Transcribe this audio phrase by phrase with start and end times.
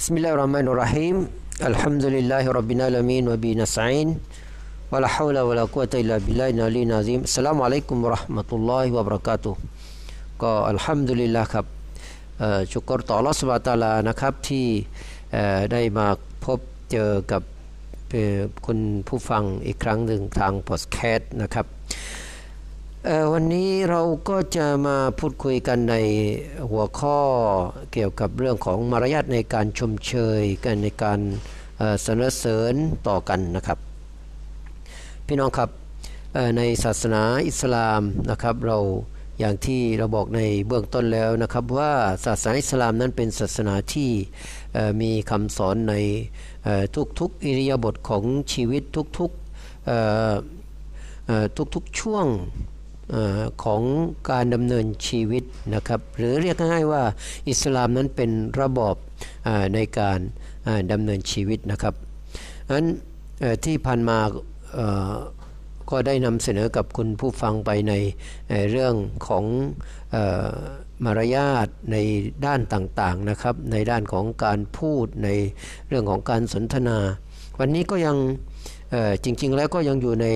[0.00, 1.16] بسم الله الرحمن الرحيم
[1.70, 4.08] الحمد لله رب العالمين وبه نستعين
[4.92, 9.54] ولا حول ولا قوة إلا بالله العلي العظيم السلام عليكم ورحمة الله وبركاته
[10.42, 11.66] ก็อัลฮัมดุลิลละครับ
[12.72, 14.66] ชุกรต่ออัลลอฮฺสุบะตาลานะครับที่
[15.72, 16.06] ได้มา
[16.44, 16.60] พบ
[16.92, 17.42] เจอกับ
[18.66, 18.78] คุณ
[19.08, 21.66] ผู้ฟังอีกครั้งหนึ่งทางพอดแคสต์นะครับ
[23.33, 25.95] วันนี้เราก็จะมาพูดคุยกันใน
[26.69, 27.17] หัวข้อ
[27.93, 31.19] เกี่ยวกับเรื่องของมารยาทในการชมเชยกันในการ
[32.05, 32.73] สนเสริญ
[33.07, 33.77] ต่อกันนะครับ
[35.27, 35.69] พี่น้องครับ
[36.57, 38.77] ในศาสนาอิสลามนะครับ เรา
[39.39, 41.91] อย่างที่เราบอกในเบื้องต้นแล้วนะครับ ว่า
[42.25, 44.09] ศาสนาอิสลามนั้นเป็นศาสนาที่
[45.01, 45.93] มีคำสอนใน
[47.19, 49.35] ทุกๆอิริยาบถของชีวิตทุกๆ
[51.75, 52.27] ทุกๆช่วง
[53.63, 53.81] ของ
[54.31, 55.43] การดำเนินชีวิต
[55.75, 57.03] นะครับ หรือเรียกง่ายๆว่า
[57.49, 58.31] อิสลามนั้นเป็น
[58.61, 58.95] ระบอบ
[59.75, 60.19] ในการ
[60.91, 61.93] ดำเนินชีวิตนะครับ
[62.75, 62.87] นั้น
[63.65, 64.17] ที่ผ่านมา
[65.89, 67.93] ก็ได้นำเสนอกับคุณผู้ฟังไปใน
[68.71, 68.95] เรื่อง
[69.27, 69.43] ของ
[71.05, 71.97] มารยาทใน
[72.45, 75.29] ด้านต่างๆนะครับ ในด้านของการพูดใน
[75.87, 76.97] เรื่องของการสนทนา
[77.59, 78.17] วันนี้ก็ยัง
[79.23, 80.27] จริง ๆ แล้วก็ยังอยู่ใน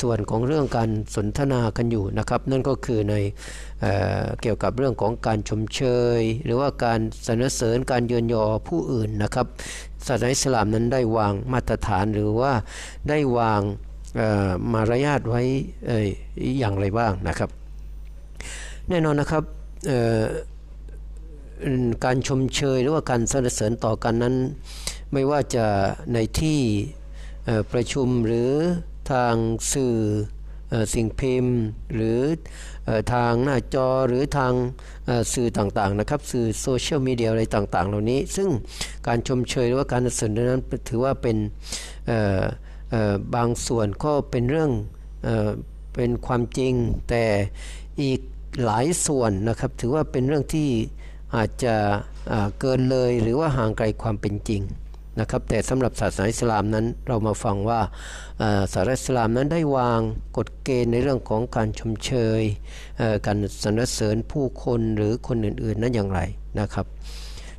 [0.00, 3.14] ส่วนของเรื่องการสนทนากันอยู่นะครับ นั่นก็คือใน
[3.80, 5.80] เเกี่ยวกับเรื่องของการชมเช
[6.18, 9.46] ย หรือว่าการสรรเสริญการเยือนยอผู้อื่นนะครับ
[10.06, 12.52] ศาสนาอิสลามนั้นได้วางมาตรฐานหรือว่า
[13.08, 13.60] ได้วาง
[14.72, 15.42] มารยาทไว้
[16.58, 17.50] อย่างไรบ้างนะครับ
[18.88, 19.44] แน่นอนนะครับ
[22.04, 24.34] การชมเชยหรือว่าการสรรเสริญต่อกันนั้น
[25.12, 25.66] ไม่ว่าจะ
[26.12, 26.60] ในที่
[27.72, 28.52] ประชุมหรือ
[29.12, 29.34] ทาง
[29.72, 29.96] สื่อ
[30.94, 31.58] สิ่งพิมพ์
[31.94, 32.18] หรือ
[33.12, 34.52] ทางหน้าจอหรือทาง
[35.32, 38.48] สื่อต่างๆนะครับ สื่อโซเชียลมีเดียอะไรต่างๆ เหล่านี้ ซึ่ง
[39.06, 41.36] การชมเชยหรือว่าการสรรเสริญนั้นถือว่าเป็น
[43.34, 44.70] บางส่วนก็เป็นเรื่อง
[45.94, 46.72] เป็นความจริง
[47.08, 47.24] แต่
[48.02, 48.20] อีก
[48.64, 50.68] หลายส่วนนะครับ ถือว่าเป็นเรื่องที่
[51.36, 51.74] อาจจะ
[52.60, 54.62] เกินเลยหรือว่าห่างไกลความเป็นจริง
[55.20, 57.80] นะครับแต่สำหรับศาสนาอิสลามนั้นเรามาฟังว่า
[58.72, 60.00] ศาสนาอิสลามนั้นได้วาง
[60.36, 62.42] กฎเกณฑ์ในเรื่องของการชมเชย
[63.26, 66.20] การสรรเสริญผู้คนหรือคนอื่นๆนั้นอย่างไร
[66.60, 66.86] นะครับ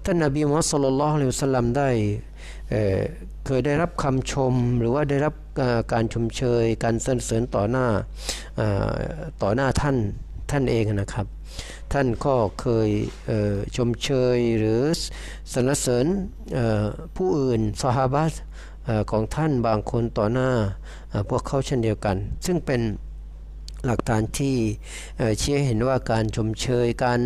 [0.06, 1.90] ท่านนบีมุฮัมมัดสุลลัลฮิวะสัลลัมได้
[3.46, 5.34] เคยได้รับคำชมหรือว่าได้รับ
[5.94, 7.88] การชมเชย การสรรเสริญต่อหน้า
[9.44, 9.98] ต่อหน้าท่าน
[10.58, 11.28] ท่านเองนะครับ
[11.94, 12.90] ท่านก็เคย
[13.76, 14.82] ชมเชยหรือ
[15.54, 16.06] สรรเสริญ
[17.16, 18.26] ผู้อื่นสหาบะ
[19.12, 20.50] ของท่านบางคนต่อหน้า
[21.30, 22.82] พวกเขาเช่นเดียวกัน ซึ่งเป็น
[23.86, 24.58] หลักฐานที่
[25.18, 27.22] เชี้เห็นว่าการชมเชยการ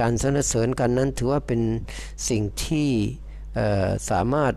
[0.00, 1.60] การสรรเสริญกันนั้นถือว่าเป็น
[2.28, 2.88] สิ่งที่
[4.10, 4.52] สามารถ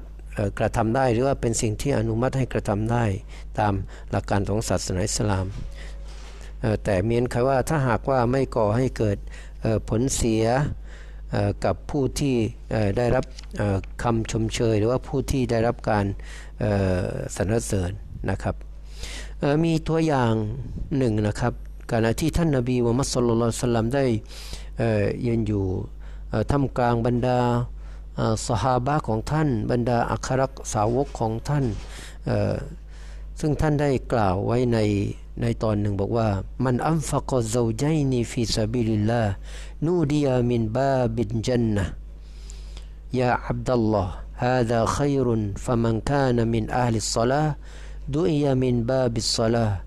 [0.59, 3.05] กระทำได้หรือว่าเป็นสิ่งที่อนุมัติให้กระทำได้
[3.59, 3.73] ตาม
[4.11, 5.47] หลักการของศาสนาอิสลาม
[6.83, 9.17] แต่เมียนคว่าถ้าหากว่าไม่ก่อให้เกิด
[9.89, 10.45] ผลเสีย
[11.65, 12.35] กับผู้ที่
[12.97, 13.25] ได้รับ
[14.03, 16.05] คำชมเชย หรือว่าผู้ที่ได้รับการ
[17.35, 17.91] สรรเสริญ
[18.29, 18.55] นะครับ
[19.63, 20.33] มีตัวอย่าง
[20.97, 21.53] หนึ่งนะครับ
[21.91, 24.05] การที่ท่านนาบีมุฮัมมัดสุลลัลสลัมได้
[25.25, 25.65] ยืนอยู่
[26.51, 27.39] ท่ามกลางบรรดา
[28.47, 30.41] สหาบะของท่าน บรรดาอัคร
[30.73, 31.65] สาวกของท่าน
[33.39, 34.79] ซึ่งท่านได้กล่าวไว้ใน
[35.40, 36.28] ในตอนหนึ่งบอกว่า
[36.64, 39.32] มันอัมฟักซาวจัยนีฟิซาบิลิลลาห์
[39.84, 41.84] นูดียมินบาบินจันนะ
[43.18, 47.56] ยาอับดัลลอฮ์ هذا خير فمن كان من أهل الصلاة
[48.08, 49.84] دعي من باب الصلاة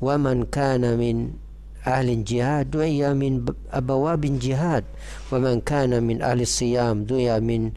[0.00, 1.32] ومن كان من
[1.86, 4.84] أهل الجهاد دعي من أبواب الجهاد
[5.32, 7.72] ومن كان من أهل الصيام دعي من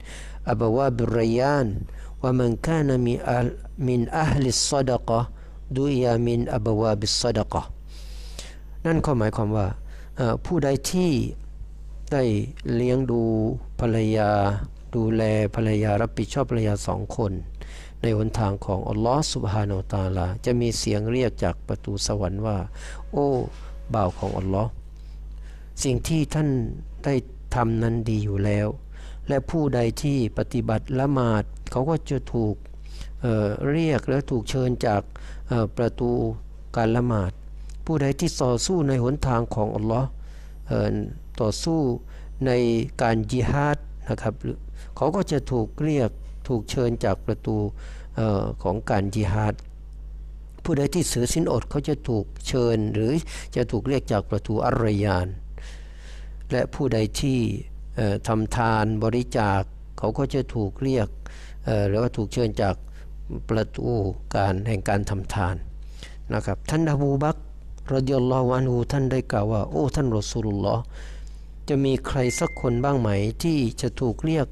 [0.47, 1.67] أبواب الريان
[2.23, 5.29] ومن كان من أهل, من أهل الصدقة
[5.76, 7.62] ดุยามินอับวาบิสซดกะ
[8.86, 9.66] นั่นก็หมายความว่า
[10.44, 11.12] ผู้ใดที่
[12.12, 12.22] ได้
[12.74, 13.22] เลี้ยงดู
[13.80, 14.30] ภรรยา
[14.94, 15.22] ดูแล
[15.54, 17.32] ภรรยารับผิดชอบภรรยาสองคน
[18.00, 22.58] ในหนทางของอัลลอฮ์สุบฮานาตาลา จะมีเสียงเรียกจากประตูสวรรค์ว่า
[23.10, 23.26] โอ้
[23.94, 24.70] บ่าวของอัลลอฮ์
[25.82, 26.48] สิ่งที่ท่าน
[27.04, 27.14] ได้
[27.54, 28.68] ทำนั้นดีอยู่แล้ว
[29.28, 32.54] และผู้ใดที่ปฏิบัติละหมาดเขาก็จะถูก
[33.70, 35.02] เรียกและถูกเชิญจาก
[35.76, 36.10] ประตู
[36.76, 37.32] การละหมาด
[37.86, 40.08] ผู้ใดที่ต่อสู้ในหนทางของอัลลอฮ์
[41.40, 41.80] ต่อสู้
[42.46, 42.50] ใน
[43.02, 43.78] การยิฮาด
[44.10, 44.34] นะครับ
[44.96, 46.10] เขาก็จะถูกเรียก
[46.48, 47.56] ถูกเชิญจากประตู
[48.18, 48.20] อ
[48.62, 49.54] ของการยิฮาด
[50.64, 53.12] ผู้ใดที่เสือสินอดเขาจะถูกเชิญหรือ
[53.56, 55.26] จะถูกเรียกจากประตูอัรยาน
[56.52, 57.38] และผู้ใดที่
[58.28, 59.62] ทำทานบริจาค
[59.98, 61.08] เขาก็จะถูกเรียก
[61.88, 62.74] หรือว่าถูกเชิญจาก
[63.48, 63.88] ประตู
[64.34, 65.56] การแห่งการทำทาน
[66.34, 67.36] นะครับท่านอบูบัก
[67.94, 70.82] รดิยัลลอฮุอันูท่านได้กล่าวว่า โอ้ท่านรอสูลุลลอฮ์
[71.68, 73.08] จะมีใครสักคนบ้างไหม
[73.42, 74.46] ที่จะถูกเรียก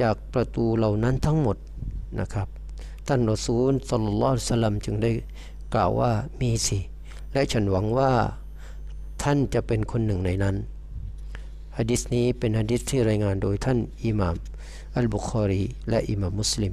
[0.00, 1.56] จากประตูเหล่านั้นทั้งหมด
[2.20, 2.48] นะครับ
[3.08, 5.10] ท่านรอซูลสลลัลลอฮุสลัมจึงได้
[5.74, 6.10] กล่าวว่า
[6.40, 6.78] มีสิ
[7.32, 8.10] และฉันหวังว่า
[9.22, 10.56] ท่านจะเป็นคนหนึ่งในนั้น
[11.76, 14.36] ฮะดิษนี้เป็นฮะดิษที่รายงานโดยท่านอิหม่าม
[14.96, 16.72] อัลบุคอรี และอิหม่ามมุสลิม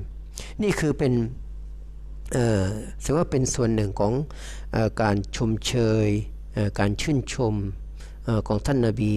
[0.64, 1.14] นี่คือเป็น
[3.04, 4.14] ถือว่าเป็นส่วนหนึ่งของ
[4.76, 5.74] อการชมเช
[6.06, 6.08] ย
[6.80, 7.56] การชื่นชม
[8.48, 9.14] ของท่านนาบี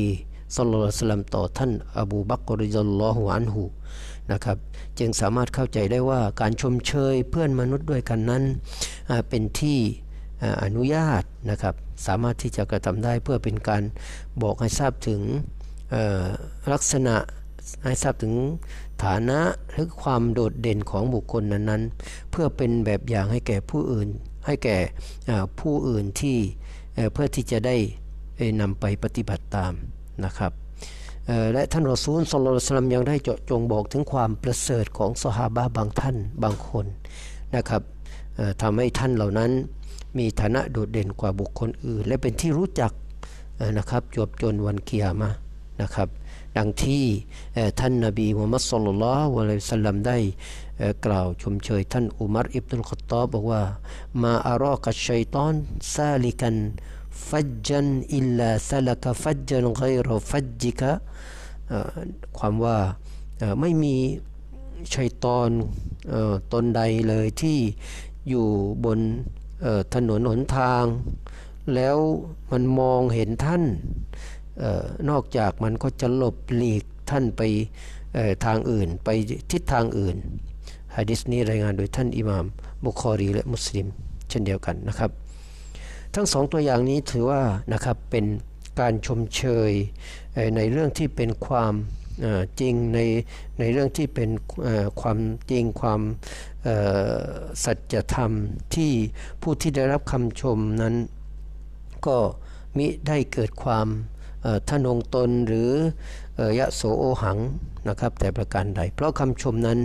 [0.56, 3.62] สุลต่านต่อท่านอบูบักรยลลอฮุอันหู
[4.32, 4.56] นะครับ
[4.98, 8.42] จึงสามารถเข้าใจได้ว่าการชมเชยเพื่อนมนุษย์ด้วยกันนั้น
[9.28, 9.78] เป็นที่
[10.64, 11.74] อนุญาตนะครับ
[12.06, 13.82] สามารถที่จะกระทำได้เพื่อเป็นการ
[14.42, 15.20] บอกให้ทราบถึง
[16.72, 17.16] ลักษณะ
[17.84, 18.34] ให้ทราบถึง
[19.04, 19.40] ฐานะ
[19.72, 24.08] หรือความโดดเด่นของบุคคลนั้นๆ เพื่อเป็นแบบอย่างให้แก่ผู้อื่น
[24.46, 24.76] ให้แก่
[25.60, 26.38] ผู้อื่นที่
[27.12, 27.76] เพื่อที่จะได้
[28.60, 29.72] นำไปปฏิบัติตาม
[30.24, 30.52] นะครับ
[31.52, 36.86] และท่านรอซูลสโลสลัมยังได้เจาะจงบอกถึงความประเสริฐของสหาบะบางท่านบางคน
[37.56, 37.82] นะครับ
[38.62, 39.50] ทำให้ท่านเหล่านั้น
[40.18, 42.92] มีฐานะโดดเด่นกว่าบุคคลอื่น และเป็นที่รู้จัก
[43.78, 45.30] นะครับจวบจนวันเกียร์มา
[45.82, 46.08] นะครับ
[46.56, 47.04] ดังที่
[47.80, 50.18] ท่านนาบีมุฮัมมัดสุลลัลลอฮุอะลัยสัลลัมได้
[51.06, 53.62] กล่าวชมเชยท่านอุมัรอิบนุลขตอบบอกว่า
[54.22, 55.54] มาอารอกัชัยตอน
[55.94, 56.56] ซาลิกัน
[57.28, 57.86] ฟัจจัน
[58.16, 60.92] อิลลาซาลกฟัจจันไกรฟัจจิกะ
[62.38, 62.78] ความว่า
[63.60, 63.96] ไม่มี
[64.94, 65.50] ชัยตอน
[66.52, 67.58] ตนใดเลยที่
[68.28, 68.46] อยู่
[68.84, 68.98] บน
[69.94, 70.84] ถนนหนทาง
[71.74, 71.96] แล้ว
[72.50, 73.62] มันมองเห็นท่าน
[75.10, 77.42] นอกจากมันก็จะหลบหลีกท่านไป
[78.44, 79.08] ทางอื่น ไป
[79.50, 80.16] ทิศทางอื่น
[80.96, 82.46] ฮะดิษนี้รายงานโดยท่านอิหม่าม
[82.84, 83.86] บุคอรีและมุสลิม
[84.28, 85.10] เช่นเดียวกันนะครับ
[86.14, 87.42] ทั้งสองตัวอย่างนี้ถือว่า
[87.72, 88.24] นะครับเป็น
[88.80, 89.72] การชมเชย
[90.56, 91.74] ในเรื่องที่เป็นความ
[92.60, 92.98] จริงใน
[93.60, 94.30] ในเรื่องที่เป็น
[95.00, 95.18] ความ
[95.50, 96.00] จริงความ
[97.64, 98.32] สัจธรรม
[98.74, 98.92] ที่
[99.42, 100.94] ผู้ที่ได้รับคำชมนั้น
[102.06, 102.16] ก็
[102.76, 103.86] มิได้เกิดความ
[104.68, 105.70] ท่านงตนหรือ
[106.58, 107.38] ยะโสโอหัง
[107.88, 109.78] นะครับแต่ประการใด เพราะคำชมนั้น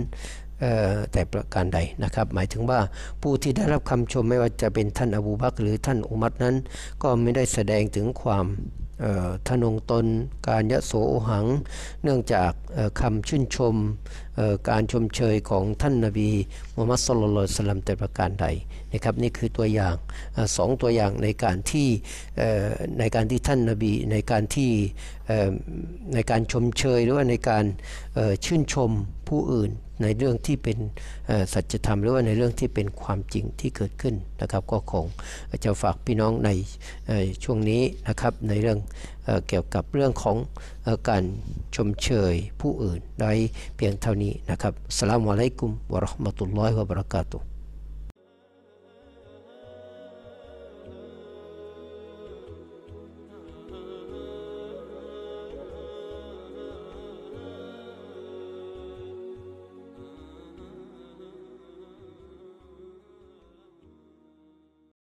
[1.12, 2.80] แต่ประการใดนะครับ หมายถึงว่า
[3.22, 6.56] ผู้ที่ได้รับคำชมไม่ว่าจะเป็นท่านอบูบักหรือท่านอุมัตนั้น
[7.02, 8.46] ก็ไม่ได้แสดงถึงความ
[9.48, 10.06] ทนงตน
[10.48, 11.46] การยะโสโอหัง
[12.02, 12.52] เนื่องจาก
[13.00, 13.74] คำชื่นชม
[14.70, 16.30] การชมเชยของท่านนาบี
[16.74, 18.46] มุฮัมมัดสุลลัลสลัมแต่ประการใด
[18.92, 19.96] นะครับนี่คือตัวอย่าง
[20.56, 21.88] สองตัวอย่างในการที่
[22.98, 24.70] ในการที่ท่านนาบีในการที่
[26.14, 27.64] ในการชมเชยหรือว่าในการ
[28.44, 28.90] ชื่นชม
[29.28, 29.70] ผู้อื่น
[30.02, 30.78] ในเรื่องที่เป็น
[31.52, 35.06] สัจธรรมหรือว่าในเรื่องที่เป็นความจริงที่เกิดขึ้นนะครับ ก็คง
[35.64, 36.50] จะฝากพี่น้องใน
[37.44, 38.78] ช่วงนี้นะครับในเรื่อง
[39.48, 40.36] เกี่ยวกับเรื่องของ
[41.08, 41.22] การ
[41.76, 43.32] ชมเชยผู้อื่น ได้
[43.76, 47.55] เพียงเท่านี้นะครับสลามอะลัยกุมวะราะห์มะตุลลอฮิวะบะเราะกาตุ